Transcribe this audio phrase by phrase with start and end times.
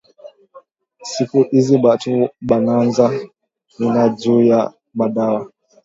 [1.11, 2.11] Siku izi batu
[2.47, 3.05] bananza
[3.77, 4.59] wina juya
[4.97, 5.41] madawa